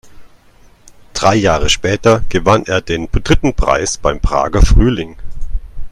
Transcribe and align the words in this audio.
Drei 1.13 1.35
Jahre 1.35 1.69
später 1.69 2.25
gewann 2.27 2.65
er 2.65 2.81
den 2.81 3.07
dritten 3.11 3.53
Preis 3.53 3.99
beim 3.99 4.19
Prager 4.19 4.63
Frühling. 4.63 5.17